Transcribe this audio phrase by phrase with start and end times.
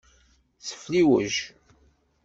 [0.67, 1.31] Sefliwej.